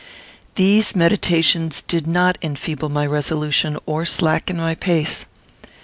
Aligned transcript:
These 0.55 0.95
meditations 0.95 1.83
did 1.83 2.07
not 2.07 2.39
enfeeble 2.41 2.89
my 2.89 3.05
resolution, 3.05 3.77
or 3.85 4.03
slacken 4.03 4.57
my 4.57 4.73
pace. 4.73 5.27